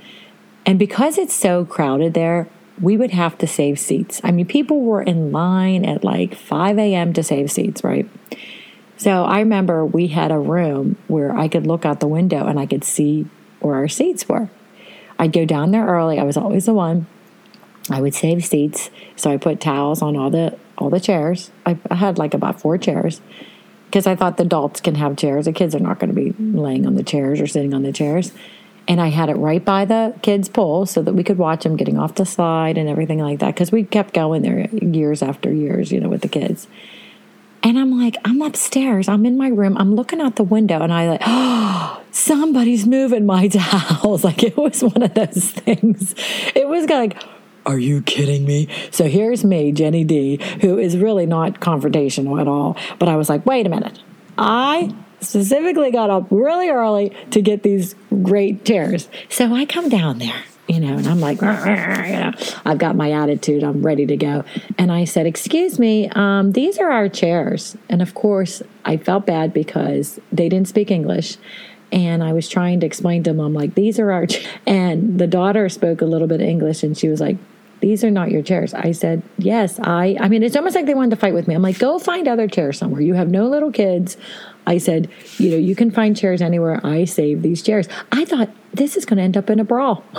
And 0.64 0.78
because 0.78 1.18
it's 1.18 1.34
so 1.34 1.64
crowded 1.64 2.14
there, 2.14 2.48
we 2.80 2.96
would 2.96 3.10
have 3.10 3.36
to 3.38 3.46
save 3.46 3.78
seats. 3.78 4.20
I 4.22 4.30
mean, 4.30 4.46
people 4.46 4.80
were 4.80 5.02
in 5.02 5.32
line 5.32 5.84
at 5.84 6.04
like 6.04 6.34
5 6.34 6.78
a.m. 6.78 7.12
to 7.14 7.22
save 7.22 7.50
seats, 7.50 7.82
right? 7.82 8.08
So 8.96 9.24
I 9.24 9.38
remember 9.38 9.84
we 9.84 10.08
had 10.08 10.32
a 10.32 10.38
room 10.38 10.96
where 11.06 11.36
I 11.36 11.48
could 11.48 11.66
look 11.66 11.84
out 11.84 12.00
the 12.00 12.08
window 12.08 12.46
and 12.46 12.58
I 12.58 12.66
could 12.66 12.84
see 12.84 13.26
where 13.60 13.76
our 13.76 13.88
seats 13.88 14.28
were. 14.28 14.50
I'd 15.18 15.32
go 15.32 15.44
down 15.44 15.70
there 15.70 15.86
early. 15.86 16.18
I 16.18 16.24
was 16.24 16.36
always 16.36 16.66
the 16.66 16.74
one. 16.74 17.06
I 17.90 18.00
would 18.00 18.14
save 18.14 18.44
seats, 18.44 18.90
so 19.16 19.30
I 19.30 19.36
put 19.38 19.60
towels 19.60 20.02
on 20.02 20.16
all 20.16 20.30
the 20.30 20.58
all 20.76 20.90
the 20.90 21.00
chairs. 21.00 21.50
I, 21.64 21.78
I 21.90 21.94
had 21.94 22.18
like 22.18 22.34
about 22.34 22.60
four 22.60 22.76
chairs 22.76 23.20
because 23.86 24.06
I 24.06 24.14
thought 24.14 24.36
the 24.36 24.42
adults 24.42 24.80
can 24.80 24.94
have 24.96 25.16
chairs. 25.16 25.46
The 25.46 25.52
kids 25.52 25.74
are 25.74 25.80
not 25.80 25.98
going 25.98 26.14
to 26.14 26.14
be 26.14 26.34
laying 26.38 26.86
on 26.86 26.96
the 26.96 27.02
chairs 27.02 27.40
or 27.40 27.46
sitting 27.46 27.72
on 27.72 27.82
the 27.82 27.92
chairs 27.92 28.32
and 28.88 29.02
I 29.02 29.08
had 29.08 29.28
it 29.28 29.34
right 29.34 29.62
by 29.62 29.84
the 29.84 30.14
kids' 30.22 30.48
pool 30.48 30.86
so 30.86 31.02
that 31.02 31.12
we 31.12 31.22
could 31.22 31.36
watch 31.36 31.62
them 31.62 31.76
getting 31.76 31.98
off 31.98 32.14
the 32.14 32.24
slide 32.24 32.78
and 32.78 32.88
everything 32.88 33.18
like 33.18 33.40
that 33.40 33.54
because 33.54 33.70
we 33.70 33.84
kept 33.84 34.14
going 34.14 34.40
there 34.40 34.66
years 34.70 35.22
after 35.22 35.52
years, 35.52 35.92
you 35.92 36.00
know, 36.00 36.08
with 36.08 36.22
the 36.22 36.28
kids. 36.28 36.66
And 37.62 37.78
I'm 37.78 38.00
like, 38.00 38.16
I'm 38.24 38.40
upstairs, 38.40 39.08
I'm 39.08 39.26
in 39.26 39.36
my 39.36 39.48
room, 39.48 39.76
I'm 39.76 39.94
looking 39.94 40.20
out 40.20 40.36
the 40.36 40.44
window, 40.44 40.80
and 40.80 40.92
I 40.92 41.08
like, 41.08 41.22
oh, 41.26 42.02
somebody's 42.10 42.86
moving 42.86 43.26
my 43.26 43.48
towels. 43.52 44.24
Like 44.24 44.42
it 44.42 44.56
was 44.56 44.82
one 44.82 45.02
of 45.02 45.12
those 45.12 45.50
things. 45.50 46.14
It 46.54 46.66
was 46.66 46.88
like, 46.88 47.22
are 47.66 47.78
you 47.78 48.00
kidding 48.00 48.46
me? 48.46 48.68
So 48.90 49.04
here's 49.04 49.44
me, 49.44 49.72
Jenny 49.72 50.02
D, 50.02 50.40
who 50.62 50.78
is 50.78 50.96
really 50.96 51.26
not 51.26 51.60
confrontational 51.60 52.40
at 52.40 52.48
all. 52.48 52.78
But 52.98 53.10
I 53.10 53.16
was 53.16 53.28
like, 53.28 53.44
wait 53.44 53.66
a 53.66 53.68
minute. 53.68 54.00
I 54.38 54.94
specifically 55.20 55.90
got 55.90 56.10
up 56.10 56.26
really 56.30 56.68
early 56.68 57.12
to 57.30 57.42
get 57.42 57.62
these 57.62 57.94
great 58.22 58.64
chairs. 58.64 59.08
So 59.28 59.54
I 59.54 59.64
come 59.64 59.88
down 59.88 60.18
there, 60.18 60.42
you 60.66 60.80
know, 60.80 60.96
and 60.96 61.06
I'm 61.06 61.20
like, 61.20 61.40
you 61.40 61.46
know, 61.46 62.32
I've 62.64 62.78
got 62.78 62.96
my 62.96 63.12
attitude, 63.12 63.62
I'm 63.62 63.82
ready 63.82 64.06
to 64.06 64.16
go. 64.16 64.44
And 64.76 64.92
I 64.92 65.04
said, 65.04 65.26
Excuse 65.26 65.78
me, 65.78 66.08
um, 66.10 66.52
these 66.52 66.78
are 66.78 66.90
our 66.90 67.08
chairs. 67.08 67.76
And 67.88 68.02
of 68.02 68.14
course, 68.14 68.62
I 68.84 68.96
felt 68.96 69.26
bad 69.26 69.52
because 69.52 70.20
they 70.32 70.48
didn't 70.48 70.68
speak 70.68 70.90
English. 70.90 71.36
And 71.90 72.22
I 72.22 72.34
was 72.34 72.48
trying 72.48 72.80
to 72.80 72.86
explain 72.86 73.22
to 73.22 73.30
them, 73.30 73.40
I'm 73.40 73.54
like, 73.54 73.74
these 73.74 73.98
are 73.98 74.12
our, 74.12 74.26
ch-. 74.26 74.46
and 74.66 75.18
the 75.18 75.26
daughter 75.26 75.70
spoke 75.70 76.02
a 76.02 76.04
little 76.04 76.28
bit 76.28 76.42
of 76.42 76.46
English 76.46 76.82
and 76.82 76.96
she 76.96 77.08
was 77.08 77.18
like, 77.18 77.38
these 77.80 78.02
are 78.02 78.10
not 78.10 78.30
your 78.30 78.42
chairs. 78.42 78.74
I 78.74 78.92
said, 78.92 79.22
yes, 79.38 79.78
I, 79.80 80.16
I 80.20 80.28
mean, 80.28 80.42
it's 80.42 80.56
almost 80.56 80.74
like 80.74 80.86
they 80.86 80.94
wanted 80.94 81.10
to 81.10 81.16
fight 81.16 81.34
with 81.34 81.46
me. 81.46 81.54
I'm 81.54 81.62
like, 81.62 81.78
go 81.78 81.98
find 81.98 82.26
other 82.26 82.48
chairs 82.48 82.78
somewhere. 82.78 83.00
You 83.00 83.14
have 83.14 83.28
no 83.28 83.46
little 83.46 83.70
kids. 83.70 84.16
I 84.66 84.78
said, 84.78 85.08
you 85.38 85.50
know, 85.50 85.56
you 85.56 85.74
can 85.74 85.90
find 85.90 86.16
chairs 86.16 86.42
anywhere. 86.42 86.84
I 86.84 87.04
save 87.04 87.42
these 87.42 87.62
chairs. 87.62 87.88
I 88.12 88.24
thought 88.24 88.50
this 88.74 88.96
is 88.96 89.06
going 89.06 89.18
to 89.18 89.22
end 89.22 89.36
up 89.36 89.48
in 89.48 89.60
a 89.60 89.64
brawl. 89.64 90.04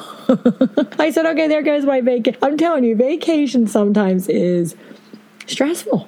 I 0.99 1.11
said, 1.11 1.25
okay, 1.25 1.47
there 1.47 1.61
goes 1.61 1.85
my 1.85 2.01
vacation. 2.01 2.39
I'm 2.41 2.57
telling 2.57 2.83
you, 2.83 2.95
vacation 2.95 3.67
sometimes 3.67 4.27
is 4.27 4.75
stressful. 5.45 6.07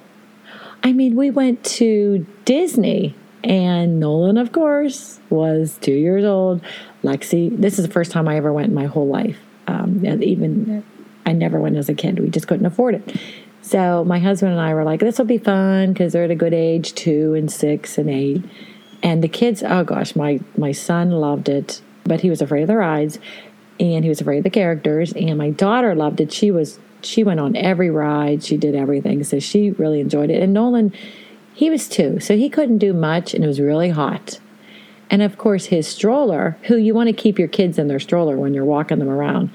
I 0.82 0.92
mean, 0.92 1.14
we 1.14 1.30
went 1.30 1.62
to 1.64 2.26
Disney 2.44 3.14
and 3.44 4.00
Nolan, 4.00 4.38
of 4.38 4.52
course, 4.52 5.20
was 5.30 5.78
two 5.80 5.92
years 5.92 6.24
old. 6.24 6.62
Lexi, 7.02 7.56
this 7.56 7.78
is 7.78 7.86
the 7.86 7.92
first 7.92 8.10
time 8.10 8.26
I 8.26 8.36
ever 8.36 8.52
went 8.52 8.68
in 8.68 8.74
my 8.74 8.86
whole 8.86 9.08
life. 9.08 9.38
Um, 9.66 10.04
even 10.04 10.84
I 11.24 11.32
never 11.32 11.60
went 11.60 11.76
as 11.76 11.88
a 11.88 11.94
kid. 11.94 12.18
We 12.18 12.28
just 12.28 12.48
couldn't 12.48 12.66
afford 12.66 12.96
it. 12.96 13.20
So 13.62 14.04
my 14.04 14.18
husband 14.18 14.52
and 14.52 14.60
I 14.60 14.74
were 14.74 14.84
like, 14.84 15.00
this 15.00 15.18
will 15.18 15.24
be 15.24 15.38
fun 15.38 15.92
because 15.92 16.12
they're 16.12 16.24
at 16.24 16.30
a 16.30 16.36
good 16.36 16.52
age, 16.52 16.94
two 16.94 17.34
and 17.34 17.50
six 17.50 17.96
and 17.96 18.10
eight. 18.10 18.44
And 19.02 19.22
the 19.22 19.28
kids, 19.28 19.62
oh 19.62 19.84
gosh, 19.84 20.16
my, 20.16 20.40
my 20.56 20.72
son 20.72 21.10
loved 21.10 21.48
it, 21.48 21.80
but 22.04 22.20
he 22.20 22.30
was 22.30 22.42
afraid 22.42 22.62
of 22.62 22.68
the 22.68 22.76
rides 22.76 23.18
and 23.78 24.04
he 24.04 24.08
was 24.08 24.20
afraid 24.20 24.38
of 24.38 24.44
the 24.44 24.50
characters. 24.50 25.12
And 25.12 25.38
my 25.38 25.50
daughter 25.50 25.94
loved 25.94 26.20
it. 26.20 26.32
She 26.32 26.50
was, 26.50 26.78
she 27.02 27.24
went 27.24 27.40
on 27.40 27.56
every 27.56 27.90
ride. 27.90 28.42
She 28.42 28.56
did 28.56 28.74
everything. 28.74 29.22
So 29.24 29.38
she 29.38 29.70
really 29.70 30.00
enjoyed 30.00 30.30
it. 30.30 30.42
And 30.42 30.52
Nolan, 30.52 30.92
he 31.54 31.70
was 31.70 31.88
two, 31.88 32.18
so 32.18 32.36
he 32.36 32.48
couldn't 32.48 32.78
do 32.78 32.92
much 32.92 33.34
and 33.34 33.44
it 33.44 33.46
was 33.46 33.60
really 33.60 33.90
hot. 33.90 34.40
And 35.10 35.20
of 35.22 35.36
course, 35.36 35.66
his 35.66 35.86
stroller, 35.86 36.56
who 36.62 36.76
you 36.76 36.94
want 36.94 37.08
to 37.08 37.12
keep 37.12 37.38
your 37.38 37.48
kids 37.48 37.78
in 37.78 37.86
their 37.86 38.00
stroller 38.00 38.36
when 38.36 38.54
you're 38.54 38.64
walking 38.64 38.98
them 38.98 39.10
around, 39.10 39.50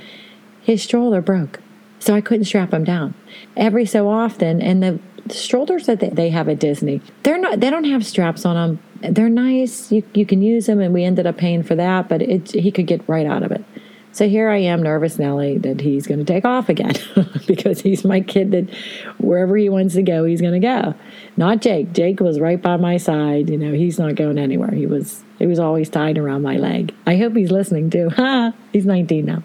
his 0.67 0.83
stroller 0.83 1.21
broke. 1.21 1.61
So 1.99 2.13
I 2.13 2.19
couldn't 2.19 2.43
strap 2.43 2.73
him 2.73 2.83
down. 2.83 3.13
Every 3.55 3.85
so 3.85 4.09
often, 4.09 4.61
and 4.61 4.83
the 4.83 4.99
strollers 5.33 5.85
that 5.85 6.01
they 6.01 6.29
have 6.29 6.49
at 6.49 6.59
Disney, 6.59 7.01
they're 7.23 7.39
not. 7.39 7.61
They 7.61 7.69
don't 7.69 7.85
have 7.85 8.05
straps 8.05 8.45
on 8.45 8.55
them. 8.55 9.13
They're 9.13 9.29
nice. 9.29 9.93
You 9.93 10.03
you 10.13 10.25
can 10.25 10.41
use 10.41 10.65
them, 10.65 10.81
and 10.81 10.93
we 10.93 11.05
ended 11.05 11.25
up 11.25 11.37
paying 11.37 11.63
for 11.63 11.75
that. 11.75 12.09
But 12.09 12.21
it 12.21 12.51
he 12.51 12.69
could 12.71 12.85
get 12.85 13.07
right 13.07 13.25
out 13.25 13.43
of 13.43 13.51
it. 13.51 13.63
So 14.11 14.27
here 14.27 14.49
I 14.49 14.57
am, 14.57 14.83
nervous 14.83 15.17
Nelly, 15.17 15.57
that 15.59 15.79
he's 15.79 16.05
going 16.05 16.19
to 16.19 16.25
take 16.25 16.43
off 16.43 16.69
again 16.69 16.95
because 17.47 17.79
he's 17.81 18.03
my 18.03 18.19
kid 18.19 18.51
that 18.51 18.67
wherever 19.19 19.55
he 19.55 19.69
wants 19.69 19.93
to 19.93 20.01
go, 20.01 20.25
he's 20.25 20.41
going 20.41 20.59
to 20.59 20.67
go. 20.67 20.95
Not 21.37 21.61
Jake. 21.61 21.93
Jake 21.93 22.19
was 22.19 22.39
right 22.39 22.59
by 22.59 22.77
my 22.77 22.97
side. 22.97 23.49
You 23.49 23.57
know, 23.57 23.73
he's 23.73 23.99
not 23.99 24.15
going 24.15 24.37
anywhere. 24.37 24.71
He 24.71 24.85
was 24.85 25.23
he 25.39 25.47
was 25.47 25.59
always 25.59 25.89
tied 25.89 26.17
around 26.17 26.41
my 26.41 26.57
leg. 26.57 26.93
I 27.05 27.15
hope 27.15 27.35
he's 27.37 27.51
listening 27.51 27.89
too. 27.89 28.09
Ha! 28.09 28.53
he's 28.73 28.85
19 28.85 29.25
now. 29.25 29.43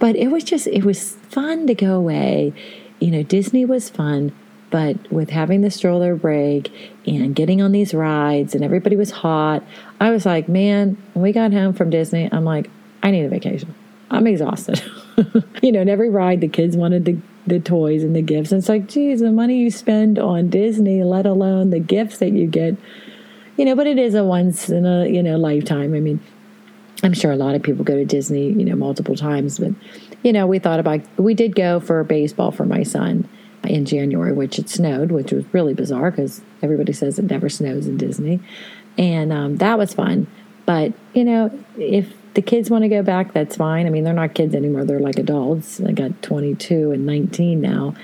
But 0.00 0.16
it 0.16 0.28
was 0.28 0.42
just 0.42 0.66
it 0.66 0.84
was 0.84 1.14
fun 1.28 1.68
to 1.68 1.74
go 1.74 1.94
away. 1.94 2.52
You 2.98 3.12
know, 3.12 3.22
Disney 3.22 3.64
was 3.64 3.88
fun, 3.88 4.32
but 4.70 5.10
with 5.12 5.30
having 5.30 5.60
the 5.60 5.70
stroller 5.70 6.16
break 6.16 6.72
and 7.06 7.34
getting 7.34 7.62
on 7.62 7.72
these 7.72 7.94
rides 7.94 8.54
and 8.54 8.64
everybody 8.64 8.96
was 8.96 9.10
hot, 9.10 9.62
I 10.00 10.10
was 10.10 10.26
like, 10.26 10.48
man, 10.48 10.96
when 11.12 11.22
we 11.22 11.32
got 11.32 11.52
home 11.52 11.72
from 11.72 11.90
Disney, 11.90 12.28
I'm 12.32 12.44
like, 12.44 12.68
I 13.02 13.10
need 13.10 13.24
a 13.24 13.28
vacation. 13.28 13.74
I'm 14.10 14.26
exhausted. 14.26 14.82
you 15.62 15.72
know, 15.72 15.80
and 15.80 15.90
every 15.90 16.10
ride 16.10 16.40
the 16.40 16.48
kids 16.48 16.76
wanted 16.76 17.04
the, 17.04 17.18
the 17.46 17.60
toys 17.60 18.02
and 18.02 18.14
the 18.14 18.22
gifts. 18.22 18.52
And 18.52 18.58
it's 18.58 18.68
like, 18.68 18.88
geez, 18.88 19.20
the 19.20 19.30
money 19.30 19.58
you 19.58 19.70
spend 19.70 20.18
on 20.18 20.50
Disney, 20.50 21.02
let 21.04 21.26
alone 21.26 21.70
the 21.70 21.78
gifts 21.78 22.18
that 22.18 22.32
you 22.32 22.46
get, 22.46 22.76
you 23.56 23.64
know, 23.64 23.76
but 23.76 23.86
it 23.86 23.98
is 23.98 24.14
a 24.14 24.24
once 24.24 24.68
in 24.68 24.84
a, 24.84 25.06
you 25.06 25.22
know, 25.22 25.36
lifetime. 25.36 25.94
I 25.94 26.00
mean, 26.00 26.20
I'm 27.02 27.14
sure 27.14 27.32
a 27.32 27.36
lot 27.36 27.54
of 27.54 27.62
people 27.62 27.84
go 27.84 27.96
to 27.96 28.04
Disney, 28.04 28.50
you 28.50 28.64
know, 28.64 28.76
multiple 28.76 29.16
times, 29.16 29.58
but, 29.58 29.72
you 30.22 30.32
know, 30.32 30.46
we 30.46 30.58
thought 30.58 30.80
about, 30.80 31.00
we 31.16 31.34
did 31.34 31.54
go 31.54 31.80
for 31.80 32.04
baseball 32.04 32.50
for 32.50 32.66
my 32.66 32.82
son 32.82 33.28
in 33.64 33.84
January, 33.84 34.32
which 34.32 34.58
it 34.58 34.68
snowed, 34.68 35.10
which 35.10 35.32
was 35.32 35.44
really 35.52 35.74
bizarre 35.74 36.10
because 36.10 36.42
everybody 36.62 36.92
says 36.92 37.18
it 37.18 37.24
never 37.24 37.48
snows 37.48 37.86
in 37.86 37.96
Disney. 37.96 38.40
And 38.98 39.32
um, 39.32 39.56
that 39.56 39.78
was 39.78 39.94
fun. 39.94 40.26
But, 40.66 40.92
you 41.14 41.24
know, 41.24 41.50
if 41.78 42.12
the 42.34 42.42
kids 42.42 42.70
want 42.70 42.84
to 42.84 42.88
go 42.88 43.02
back, 43.02 43.32
that's 43.32 43.56
fine. 43.56 43.86
I 43.86 43.90
mean, 43.90 44.04
they're 44.04 44.12
not 44.12 44.34
kids 44.34 44.54
anymore. 44.54 44.84
They're 44.84 45.00
like 45.00 45.18
adults. 45.18 45.80
I 45.80 45.92
got 45.92 46.22
22 46.22 46.92
and 46.92 47.06
19 47.06 47.60
now, 47.60 47.94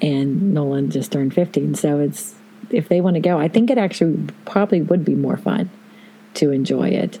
and 0.00 0.54
Nolan 0.54 0.90
just 0.90 1.12
turned 1.12 1.34
15. 1.34 1.74
So 1.74 2.00
it's, 2.00 2.34
if 2.70 2.88
they 2.88 3.00
want 3.00 3.14
to 3.14 3.20
go, 3.20 3.38
I 3.38 3.48
think 3.48 3.70
it 3.70 3.78
actually 3.78 4.28
probably 4.44 4.80
would 4.82 5.04
be 5.04 5.14
more 5.14 5.36
fun 5.36 5.70
to 6.34 6.50
enjoy 6.52 6.88
it. 6.90 7.18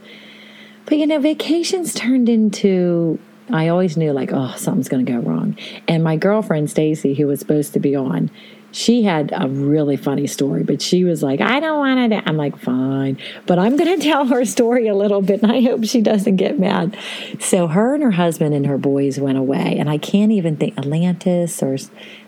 But, 0.86 0.98
you 0.98 1.06
know, 1.06 1.18
vacations 1.18 1.94
turned 1.94 2.28
into, 2.28 3.18
I 3.50 3.68
always 3.68 3.96
knew 3.96 4.12
like, 4.12 4.30
oh, 4.32 4.54
something's 4.56 4.88
going 4.88 5.04
to 5.04 5.12
go 5.12 5.18
wrong. 5.18 5.56
And 5.88 6.02
my 6.02 6.16
girlfriend, 6.16 6.70
Stacy, 6.70 7.14
who 7.14 7.26
was 7.26 7.38
supposed 7.38 7.72
to 7.74 7.80
be 7.80 7.94
on, 7.94 8.30
she 8.72 9.02
had 9.02 9.32
a 9.36 9.48
really 9.48 9.96
funny 9.96 10.26
story, 10.26 10.62
but 10.62 10.80
she 10.80 11.04
was 11.04 11.22
like, 11.22 11.40
I 11.40 11.60
don't 11.60 11.78
want 11.78 12.10
to. 12.10 12.28
I'm 12.28 12.38
like, 12.38 12.58
fine. 12.58 13.18
But 13.46 13.58
I'm 13.58 13.76
going 13.76 13.98
to 14.00 14.02
tell 14.02 14.26
her 14.26 14.44
story 14.44 14.88
a 14.88 14.94
little 14.94 15.20
bit, 15.20 15.42
and 15.42 15.52
I 15.52 15.60
hope 15.60 15.84
she 15.84 16.00
doesn't 16.00 16.36
get 16.36 16.58
mad. 16.58 16.96
So, 17.38 17.66
her 17.68 17.94
and 17.94 18.02
her 18.02 18.12
husband 18.12 18.54
and 18.54 18.66
her 18.66 18.78
boys 18.78 19.20
went 19.20 19.38
away, 19.38 19.76
and 19.78 19.88
I 19.90 19.98
can't 19.98 20.32
even 20.32 20.56
think 20.56 20.76
Atlantis 20.78 21.62
or 21.62 21.76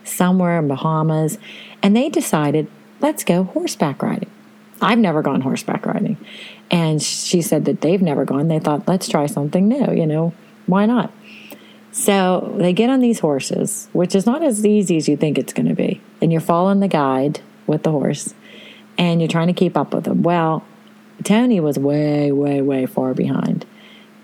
somewhere 0.04 0.58
in 0.58 0.68
Bahamas. 0.68 1.38
And 1.82 1.96
they 1.96 2.11
decided, 2.11 2.68
let's 3.00 3.25
go 3.25 3.44
horseback 3.44 4.02
riding. 4.02 4.30
I've 4.84 4.98
never 4.98 5.22
gone 5.22 5.40
horseback 5.40 5.86
riding. 5.86 6.18
And 6.70 7.02
she 7.02 7.40
said 7.40 7.64
that 7.64 7.80
they've 7.80 8.02
never 8.02 8.24
gone. 8.24 8.48
They 8.48 8.58
thought, 8.58 8.86
let's 8.86 9.08
try 9.08 9.26
something 9.26 9.66
new, 9.66 9.92
you 9.92 10.06
know, 10.06 10.34
why 10.66 10.84
not? 10.84 11.12
So 11.90 12.54
they 12.58 12.72
get 12.72 12.90
on 12.90 13.00
these 13.00 13.20
horses, 13.20 13.88
which 13.92 14.14
is 14.14 14.26
not 14.26 14.42
as 14.42 14.66
easy 14.66 14.96
as 14.96 15.08
you 15.08 15.16
think 15.16 15.38
it's 15.38 15.52
going 15.52 15.68
to 15.68 15.74
be. 15.74 16.02
And 16.20 16.30
you're 16.30 16.40
following 16.40 16.80
the 16.80 16.88
guide 16.88 17.40
with 17.66 17.82
the 17.82 17.92
horse 17.92 18.34
and 18.98 19.20
you're 19.20 19.28
trying 19.28 19.46
to 19.46 19.52
keep 19.52 19.76
up 19.76 19.94
with 19.94 20.04
them. 20.04 20.22
Well, 20.22 20.64
Tony 21.22 21.60
was 21.60 21.78
way, 21.78 22.30
way, 22.30 22.60
way 22.60 22.86
far 22.86 23.14
behind. 23.14 23.64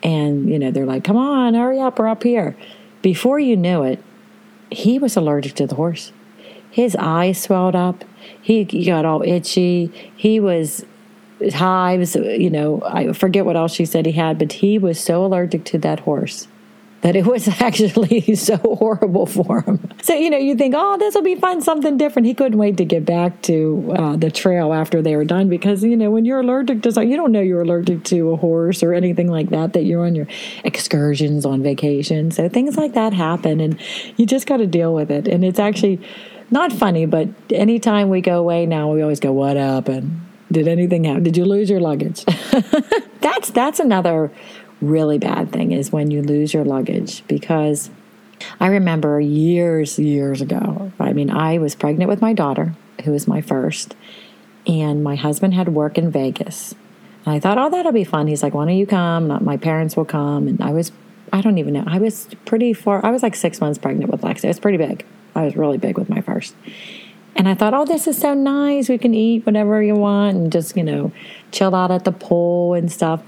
And, 0.02 0.48
you 0.50 0.58
know, 0.58 0.70
they're 0.70 0.86
like, 0.86 1.04
come 1.04 1.16
on, 1.16 1.54
hurry 1.54 1.80
up, 1.80 1.98
we're 1.98 2.08
up 2.08 2.22
here. 2.22 2.56
Before 3.02 3.38
you 3.38 3.56
knew 3.56 3.82
it, 3.82 4.02
he 4.70 4.98
was 4.98 5.16
allergic 5.16 5.54
to 5.54 5.66
the 5.66 5.74
horse. 5.76 6.12
His 6.70 6.96
eyes 6.96 7.40
swelled 7.42 7.74
up. 7.74 8.04
He 8.40 8.64
got 8.84 9.04
all 9.04 9.22
itchy. 9.22 9.92
He 10.16 10.40
was 10.40 10.84
hives, 11.54 12.16
you 12.16 12.50
know, 12.50 12.82
I 12.84 13.12
forget 13.12 13.46
what 13.46 13.56
else 13.56 13.72
she 13.72 13.86
said 13.86 14.04
he 14.04 14.12
had, 14.12 14.38
but 14.38 14.52
he 14.52 14.78
was 14.78 15.00
so 15.00 15.24
allergic 15.24 15.64
to 15.66 15.78
that 15.78 16.00
horse 16.00 16.46
that 17.00 17.16
it 17.16 17.24
was 17.24 17.48
actually 17.60 18.34
so 18.34 18.56
horrible 18.56 19.26
for 19.26 19.62
him. 19.62 19.80
So, 20.02 20.14
you 20.14 20.30
know, 20.30 20.36
you 20.36 20.54
think, 20.54 20.74
oh, 20.76 20.98
this 20.98 21.14
will 21.14 21.22
be 21.22 21.34
fun, 21.34 21.62
something 21.62 21.96
different. 21.96 22.26
He 22.26 22.34
couldn't 22.34 22.58
wait 22.58 22.76
to 22.76 22.84
get 22.84 23.04
back 23.04 23.40
to 23.42 23.94
uh, 23.96 24.16
the 24.16 24.30
trail 24.30 24.72
after 24.72 25.00
they 25.00 25.16
were 25.16 25.24
done 25.24 25.48
because, 25.48 25.82
you 25.82 25.96
know, 25.96 26.10
when 26.10 26.24
you're 26.24 26.40
allergic 26.40 26.82
to 26.82 26.92
something, 26.92 27.10
you 27.10 27.16
don't 27.16 27.32
know 27.32 27.40
you're 27.40 27.62
allergic 27.62 28.04
to 28.04 28.30
a 28.30 28.36
horse 28.36 28.82
or 28.82 28.92
anything 28.92 29.28
like 29.28 29.50
that, 29.50 29.72
that 29.72 29.84
you're 29.84 30.04
on 30.04 30.14
your 30.14 30.26
excursions 30.64 31.46
on 31.46 31.62
vacation. 31.62 32.30
So 32.30 32.48
things 32.48 32.76
like 32.76 32.92
that 32.94 33.12
happen 33.12 33.60
and 33.60 33.80
you 34.16 34.26
just 34.26 34.46
got 34.46 34.58
to 34.58 34.66
deal 34.66 34.94
with 34.94 35.10
it. 35.10 35.26
And 35.26 35.44
it's 35.44 35.58
actually 35.58 36.00
not 36.50 36.72
funny, 36.72 37.06
but 37.06 37.28
anytime 37.50 38.08
we 38.08 38.20
go 38.20 38.38
away 38.38 38.66
now, 38.66 38.92
we 38.92 39.02
always 39.02 39.20
go, 39.20 39.32
what 39.32 39.56
happened? 39.56 40.20
Did 40.50 40.66
anything 40.66 41.04
happen? 41.04 41.22
Did 41.22 41.36
you 41.36 41.44
lose 41.44 41.70
your 41.70 41.80
luggage? 41.80 42.24
that's 43.20 43.50
that's 43.50 43.78
another 43.78 44.32
really 44.80 45.18
bad 45.18 45.52
thing 45.52 45.72
is 45.72 45.92
when 45.92 46.10
you 46.10 46.22
lose 46.22 46.52
your 46.52 46.64
luggage 46.64 47.22
because 47.28 47.90
I 48.58 48.68
remember 48.68 49.20
years, 49.20 49.98
years 49.98 50.40
ago. 50.40 50.92
I 50.98 51.12
mean, 51.12 51.30
I 51.30 51.58
was 51.58 51.74
pregnant 51.74 52.08
with 52.08 52.20
my 52.20 52.32
daughter, 52.32 52.74
who 53.04 53.12
was 53.12 53.28
my 53.28 53.40
first, 53.40 53.94
and 54.66 55.04
my 55.04 55.16
husband 55.16 55.54
had 55.54 55.68
work 55.68 55.98
in 55.98 56.10
Vegas. 56.10 56.74
And 57.26 57.34
I 57.34 57.40
thought, 57.40 57.58
oh, 57.58 57.70
that'll 57.70 57.92
be 57.92 58.04
fun. 58.04 58.26
He's 58.26 58.42
like, 58.42 58.54
why 58.54 58.64
don't 58.64 58.76
you 58.76 58.86
come? 58.86 59.28
Not 59.28 59.42
uh, 59.42 59.44
my 59.44 59.56
parents 59.56 59.96
will 59.96 60.06
come. 60.06 60.48
And 60.48 60.60
I 60.62 60.72
was, 60.72 60.90
I 61.32 61.42
don't 61.42 61.58
even 61.58 61.74
know. 61.74 61.84
I 61.86 61.98
was 61.98 62.28
pretty 62.46 62.72
far. 62.72 63.04
I 63.04 63.10
was 63.10 63.22
like 63.22 63.36
six 63.36 63.60
months 63.60 63.78
pregnant 63.78 64.10
with 64.10 64.22
Lexi. 64.22 64.44
It 64.44 64.48
was 64.48 64.60
pretty 64.60 64.78
big. 64.78 65.04
I 65.40 65.44
was 65.44 65.56
really 65.56 65.78
big 65.78 65.98
with 65.98 66.08
my 66.08 66.20
first. 66.20 66.54
And 67.34 67.48
I 67.48 67.54
thought, 67.54 67.74
oh, 67.74 67.84
this 67.84 68.06
is 68.06 68.18
so 68.18 68.34
nice. 68.34 68.88
We 68.88 68.98
can 68.98 69.14
eat 69.14 69.46
whatever 69.46 69.82
you 69.82 69.94
want 69.94 70.36
and 70.36 70.52
just, 70.52 70.76
you 70.76 70.82
know, 70.82 71.12
chill 71.52 71.74
out 71.74 71.90
at 71.90 72.04
the 72.04 72.12
pool 72.12 72.74
and 72.74 72.90
stuff. 72.90 73.22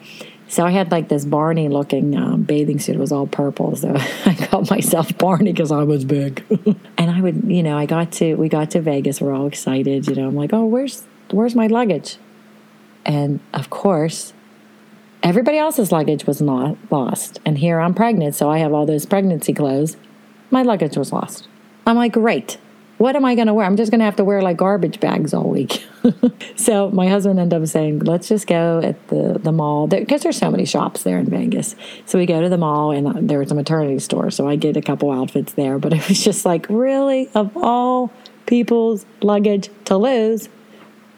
So 0.48 0.66
I 0.66 0.70
had 0.70 0.90
like 0.90 1.08
this 1.08 1.24
Barney 1.24 1.70
looking 1.70 2.14
um, 2.14 2.42
bathing 2.42 2.78
suit. 2.78 2.96
It 2.96 2.98
was 2.98 3.10
all 3.10 3.26
purple. 3.26 3.74
So 3.74 3.94
I 4.26 4.34
called 4.34 4.68
myself 4.68 5.16
Barney 5.16 5.52
because 5.52 5.72
I 5.72 5.84
was 5.84 6.04
big. 6.04 6.44
and 6.98 7.10
I 7.10 7.22
would, 7.22 7.44
you 7.44 7.62
know, 7.62 7.78
I 7.78 7.86
got 7.86 8.12
to, 8.12 8.34
we 8.34 8.50
got 8.50 8.72
to 8.72 8.82
Vegas. 8.82 9.20
We're 9.20 9.32
all 9.32 9.46
excited. 9.46 10.06
You 10.06 10.14
know, 10.14 10.28
I'm 10.28 10.36
like, 10.36 10.52
oh, 10.52 10.66
where's, 10.66 11.04
where's 11.30 11.54
my 11.54 11.68
luggage? 11.68 12.18
And 13.06 13.40
of 13.54 13.70
course, 13.70 14.34
everybody 15.22 15.56
else's 15.56 15.90
luggage 15.90 16.26
was 16.26 16.42
not 16.42 16.76
lost. 16.90 17.40
And 17.46 17.56
here 17.56 17.80
I'm 17.80 17.94
pregnant. 17.94 18.34
So 18.34 18.50
I 18.50 18.58
have 18.58 18.74
all 18.74 18.84
those 18.84 19.06
pregnancy 19.06 19.54
clothes. 19.54 19.96
My 20.50 20.62
luggage 20.62 20.98
was 20.98 21.12
lost. 21.12 21.48
I'm 21.86 21.96
like, 21.96 22.12
great 22.12 22.58
what 23.02 23.16
am 23.16 23.24
I 23.24 23.34
going 23.34 23.48
to 23.48 23.54
wear? 23.54 23.66
I'm 23.66 23.76
just 23.76 23.90
going 23.90 23.98
to 23.98 24.04
have 24.04 24.14
to 24.16 24.24
wear 24.24 24.40
like 24.42 24.56
garbage 24.56 25.00
bags 25.00 25.34
all 25.34 25.50
week. 25.50 25.84
so 26.56 26.88
my 26.90 27.08
husband 27.08 27.40
ended 27.40 27.60
up 27.60 27.66
saying, 27.66 27.98
let's 27.98 28.28
just 28.28 28.46
go 28.46 28.80
at 28.80 29.08
the, 29.08 29.40
the 29.42 29.50
mall 29.50 29.88
because 29.88 30.22
there's 30.22 30.36
so 30.36 30.52
many 30.52 30.64
shops 30.64 31.02
there 31.02 31.18
in 31.18 31.26
Vegas. 31.26 31.74
So 32.06 32.16
we 32.16 32.26
go 32.26 32.40
to 32.40 32.48
the 32.48 32.56
mall 32.56 32.92
and 32.92 33.08
uh, 33.08 33.14
there's 33.16 33.50
a 33.50 33.56
maternity 33.56 33.98
store. 33.98 34.30
So 34.30 34.46
I 34.46 34.54
get 34.54 34.76
a 34.76 34.80
couple 34.80 35.10
outfits 35.10 35.54
there. 35.54 35.80
But 35.80 35.94
it 35.94 36.08
was 36.08 36.22
just 36.22 36.44
like, 36.44 36.66
really, 36.68 37.28
of 37.34 37.56
all 37.56 38.12
people's 38.46 39.04
luggage 39.20 39.68
to 39.86 39.96
lose, 39.96 40.48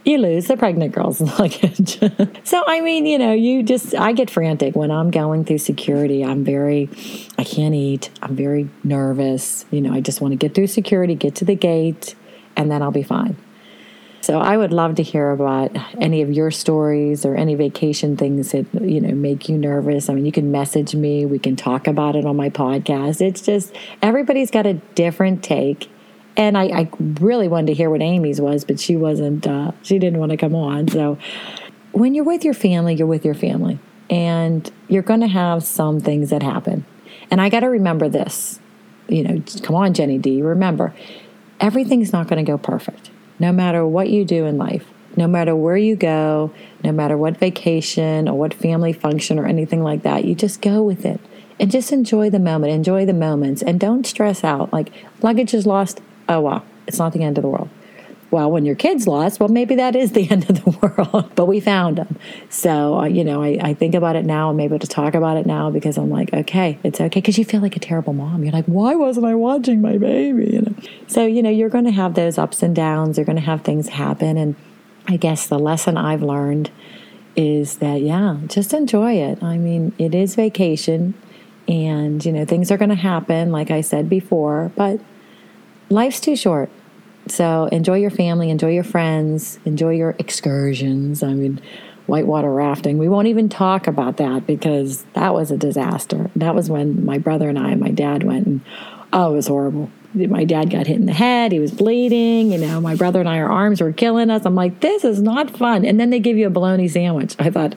you 0.05 0.19
lose 0.19 0.47
the 0.47 0.57
pregnant 0.57 0.93
girl's 0.93 1.21
luggage. 1.39 1.99
so, 2.45 2.63
I 2.67 2.81
mean, 2.81 3.07
you 3.07 3.19
know, 3.19 3.33
you 3.33 3.63
just, 3.63 3.95
I 3.95 4.13
get 4.13 4.31
frantic 4.31 4.77
when 4.77 4.91
I'm 4.91 5.11
going 5.11 5.45
through 5.45 5.59
security. 5.59 6.25
I'm 6.25 6.45
very, 6.45 6.91
I 7.39 7.45
can't 7.45 7.75
eat. 7.75 8.11
I'm 8.23 8.37
very 8.37 8.69
nervous. 8.83 9.65
You 9.71 9.81
know, 9.81 9.93
I 9.93 10.01
just 10.01 10.21
want 10.21 10.33
to 10.33 10.37
get 10.37 10.55
through 10.55 10.67
security, 10.69 11.15
get 11.15 11.35
to 11.37 11.45
the 11.45 11.55
gate, 11.55 12.15
and 12.57 12.71
then 12.71 12.83
I'll 12.83 12.91
be 12.91 13.03
fine. 13.03 13.37
So 14.21 14.39
I 14.41 14.57
would 14.57 14.73
love 14.73 14.95
to 14.95 15.03
hear 15.03 15.31
about 15.33 15.77
any 16.01 16.23
of 16.23 16.33
your 16.33 16.51
stories 16.51 17.27
or 17.27 17.35
any 17.35 17.57
vacation 17.57 18.17
things 18.17 18.53
that, 18.53 18.67
you 18.81 18.99
know, 18.99 19.15
make 19.15 19.51
you 19.51 19.59
nervous. 19.59 20.09
I 20.09 20.15
mean, 20.15 20.25
you 20.25 20.33
can 20.33 20.51
message 20.51 20.95
me. 20.95 21.27
We 21.27 21.39
can 21.39 21.57
talk 21.57 21.87
about 21.87 22.17
it 22.17 22.25
on 22.25 22.35
my 22.35 22.49
podcast. 22.49 23.21
It's 23.21 23.43
just 23.43 23.75
everybody's 24.01 24.51
got 24.51 24.65
a 24.65 24.75
different 24.95 25.45
take 25.45 25.91
and 26.37 26.59
I, 26.59 26.65
I, 26.65 26.89
really 27.21 27.49
wanted 27.49 27.69
to 27.69 27.75
hear 27.75 27.91
what 27.91 28.03
Amy's 28.03 28.41
was, 28.41 28.65
but 28.65 28.81
she 28.81 28.97
wasn't. 28.97 29.47
Uh, 29.47 29.73
she 29.83 29.99
didn't 29.99 30.19
want 30.19 30.31
to 30.33 30.37
come 30.37 30.55
on. 30.55 30.89
So 30.89 31.19
when 31.93 32.15
you're 32.15 32.25
with 32.25 32.45
your 32.45 32.55
family, 32.55 32.95
you're 32.95 33.07
with 33.07 33.25
your 33.25 33.35
family, 33.35 33.79
and 34.11 34.71
you're 34.89 35.03
going 35.03 35.21
to 35.21 35.29
have 35.29 35.63
some 35.63 36.01
things 36.01 36.31
that 36.31 36.43
happen. 36.43 36.85
And 37.31 37.41
I 37.41 37.49
got 37.49 37.61
to 37.61 37.69
remember 37.69 38.09
this. 38.09 38.59
You 39.09 39.23
know, 39.23 39.43
come 39.63 39.77
on, 39.77 39.95
Jenny 39.95 40.19
D. 40.19 40.43
Remember, 40.43 40.95
everything's 41.61 42.13
not 42.13 42.29
going 42.29 42.45
to 42.45 42.51
go 42.51 42.59
perfect. 42.59 43.11
No 43.39 43.53
matter 43.53 43.87
what 43.87 44.09
you 44.09 44.25
do 44.25 44.47
in 44.47 44.59
life, 44.59 44.87
no 45.17 45.27
matter 45.29 45.55
where 45.55 45.77
you 45.77 45.97
go, 45.97 46.53
no 46.83 46.93
matter 46.93 47.17
what 47.17 47.37
vacation 47.37 48.29
or 48.29 48.37
what 48.37 48.55
family 48.55 48.93
function 48.93 49.39
or 49.39 49.47
anything 49.47 49.83
like 49.83 50.03
that, 50.03 50.25
you 50.25 50.35
just 50.35 50.61
go 50.61 50.83
with 50.83 51.05
it 51.05 51.21
and 51.61 51.71
just 51.71 51.93
enjoy 51.93 52.31
the 52.31 52.39
moment, 52.39 52.73
enjoy 52.73 53.07
the 53.07 53.13
moments, 53.13 53.63
and 53.63 53.79
don't 53.79 54.07
stress 54.07 54.43
out. 54.43 54.73
Like 54.73 54.93
luggage 55.23 55.55
is 55.55 55.67
lost, 55.67 56.01
oh 56.29 56.41
well, 56.41 56.65
it's 56.87 56.99
not 56.99 57.13
the 57.13 57.23
end 57.23 57.39
of 57.39 57.43
the 57.43 57.49
world. 57.49 57.69
well, 58.31 58.51
when 58.51 58.65
your 58.65 58.75
kid's 58.75 59.07
lost, 59.07 59.39
well, 59.39 59.49
maybe 59.49 59.77
that 59.77 59.95
is 59.95 60.13
the 60.13 60.29
end 60.31 60.51
of 60.51 60.65
the 60.65 60.71
world. 60.83 61.31
but 61.37 61.47
we 61.47 61.61
found 61.61 61.99
them. 61.99 62.19
So, 62.49 62.99
uh, 62.99 63.05
you 63.05 63.23
know, 63.25 63.43
I, 63.43 63.59
I, 63.63 63.75
think 63.75 63.95
about 63.95 64.17
it 64.17 64.25
now. 64.25 64.51
I'm 64.51 64.59
able 64.59 64.81
to 64.81 64.89
talk 64.89 65.15
about 65.15 65.37
it 65.37 65.47
now 65.47 65.71
because 65.71 65.97
I'm 65.97 66.11
like, 66.11 66.35
okay, 66.35 66.79
it's 66.83 67.01
okay. 67.01 67.21
Because 67.21 67.39
you 67.39 67.45
feel 67.45 67.61
like 67.61 67.77
a 67.77 67.81
terrible 67.81 68.13
mom. 68.13 68.43
You're 68.43 68.53
like, 68.53 68.67
why 68.67 68.97
wasn't 68.97 69.27
I 69.27 69.35
watching 69.37 69.81
my 69.81 69.99
baby? 69.99 70.53
You 70.53 70.63
know. 70.63 70.75
So, 71.07 71.27
you 71.27 71.43
know, 71.43 71.51
you're 71.51 71.69
going 71.69 71.85
to 71.85 71.93
have 71.93 72.15
those 72.15 72.37
ups 72.37 72.63
and 72.63 72.75
downs. 72.75 73.19
You're 73.19 73.27
going 73.27 73.37
to 73.37 73.43
have 73.43 73.63
things 73.63 73.89
happen. 73.89 74.37
And 74.37 74.57
I 75.07 75.17
guess 75.17 75.47
the 75.47 75.59
lesson 75.59 75.97
I've 75.97 76.23
learned 76.23 76.71
is 77.37 77.79
that, 77.79 78.01
yeah, 78.01 78.39
just 78.47 78.73
enjoy 78.73 79.15
it. 79.15 79.43
I 79.43 79.59
mean, 79.59 79.93
it 79.99 80.15
is 80.15 80.35
vacation 80.35 81.15
and, 81.67 82.25
you 82.25 82.33
know, 82.33 82.45
things 82.45 82.71
are 82.71 82.77
going 82.77 82.91
to 82.91 82.95
happen, 82.95 83.51
like 83.51 83.71
I 83.71 83.81
said 83.81 84.09
before, 84.09 84.71
but 84.77 85.01
life's 85.91 86.21
too 86.21 86.37
short 86.37 86.71
so 87.27 87.67
enjoy 87.73 87.99
your 87.99 88.11
family, 88.11 88.51
enjoy 88.51 88.73
your 88.73 88.85
friends, 88.85 89.59
enjoy 89.65 89.93
your 89.93 90.15
excursions. 90.19 91.23
I 91.23 91.33
mean, 91.33 91.61
whitewater 92.07 92.53
rafting. 92.53 92.99
We 92.99 93.09
won't 93.09 93.29
even 93.29 93.49
talk 93.49 93.87
about 93.87 94.19
that 94.19 94.47
because 94.47 95.05
that 95.15 95.33
was 95.33 95.51
a 95.51 95.57
disaster. 95.57 96.31
That 96.37 96.55
was 96.55 96.69
when 96.69 97.05
my 97.05 97.19
brother 97.19 97.49
and 97.49 97.59
I 97.59 97.71
and 97.71 97.81
my 97.81 97.91
dad 97.91 98.25
went, 98.25 98.47
and 98.47 98.61
oh, 99.13 99.33
it 99.33 99.37
was 99.37 99.47
horrible 99.47 99.91
my 100.15 100.45
dad 100.45 100.71
got 100.71 100.87
hit 100.87 100.97
in 100.97 101.07
the 101.07 101.13
head. 101.13 101.53
He 101.53 101.59
was 101.59 101.73
bleeding. 101.73 102.53
You 102.53 102.59
know, 102.59 102.81
my 102.81 102.95
brother 102.95 103.21
and 103.21 103.29
I, 103.29 103.39
our 103.41 103.51
arms 103.51 103.81
were 103.81 103.93
killing 103.93 104.31
us. 104.31 104.45
I'm 104.45 104.55
like, 104.55 104.81
this 104.81 105.05
is 105.05 105.21
not 105.21 105.51
fun. 105.51 105.85
And 105.85 105.99
then 105.99 106.11
they 106.11 106.21
give 106.21 106.37
you 106.37 106.47
a 106.47 106.51
bologna 106.51 106.89
sandwich. 106.89 107.35
I 107.39 107.51
thought, 107.51 107.75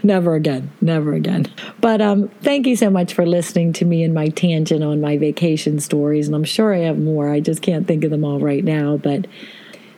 never 0.04 0.34
again, 0.34 0.70
never 0.80 1.14
again. 1.14 1.46
But 1.80 2.00
um, 2.00 2.28
thank 2.42 2.66
you 2.66 2.76
so 2.76 2.90
much 2.90 3.14
for 3.14 3.26
listening 3.26 3.72
to 3.74 3.84
me 3.84 4.04
and 4.04 4.14
my 4.14 4.28
tangent 4.28 4.84
on 4.84 5.00
my 5.00 5.16
vacation 5.16 5.80
stories. 5.80 6.26
And 6.26 6.36
I'm 6.36 6.44
sure 6.44 6.74
I 6.74 6.78
have 6.78 6.98
more. 6.98 7.30
I 7.30 7.40
just 7.40 7.62
can't 7.62 7.86
think 7.86 8.04
of 8.04 8.10
them 8.10 8.24
all 8.24 8.40
right 8.40 8.64
now. 8.64 8.96
But 8.96 9.26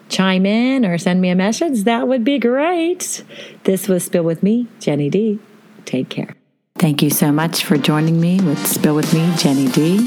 chime 0.08 0.46
in 0.46 0.84
or 0.84 0.98
send 0.98 1.20
me 1.20 1.30
a 1.30 1.34
message. 1.34 1.84
That 1.84 2.08
would 2.08 2.24
be 2.24 2.38
great. 2.38 3.24
This 3.64 3.88
was 3.88 4.04
Spill 4.04 4.22
with 4.22 4.42
me, 4.42 4.68
Jenny 4.80 5.10
D. 5.10 5.38
Take 5.84 6.08
care. 6.08 6.34
Thank 6.78 7.02
you 7.02 7.10
so 7.10 7.32
much 7.32 7.64
for 7.64 7.78
joining 7.78 8.20
me 8.20 8.38
with 8.40 8.66
Spill 8.66 8.94
with 8.94 9.12
me, 9.14 9.32
Jenny 9.36 9.68
D. 9.68 10.06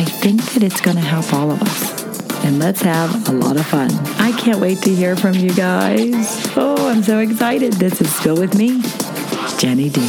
I 0.00 0.04
think 0.04 0.40
that 0.54 0.62
it's 0.62 0.80
going 0.80 0.96
to 0.96 1.02
help 1.02 1.30
all 1.34 1.50
of 1.50 1.60
us. 1.60 2.42
And 2.42 2.58
let's 2.58 2.80
have 2.80 3.28
a 3.28 3.32
lot 3.32 3.58
of 3.58 3.66
fun. 3.66 3.90
I 4.18 4.32
can't 4.32 4.58
wait 4.58 4.78
to 4.84 4.94
hear 4.94 5.14
from 5.14 5.34
you 5.34 5.52
guys. 5.52 6.50
Oh, 6.56 6.88
I'm 6.88 7.02
so 7.02 7.18
excited. 7.18 7.74
This 7.74 8.00
is 8.00 8.10
Spill 8.16 8.38
With 8.38 8.56
Me, 8.56 8.80
Jenny 9.58 9.90
D. 9.90 10.00